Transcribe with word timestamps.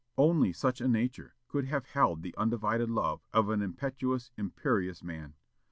Only 0.17 0.51
such 0.51 0.81
a 0.81 0.87
nature 0.87 1.35
could 1.47 1.65
have 1.65 1.85
held 1.85 2.23
the 2.23 2.33
undivided 2.35 2.89
love 2.89 3.21
of 3.33 3.49
an 3.51 3.61
impetuous, 3.61 4.31
imperious 4.35 5.03
man. 5.03 5.35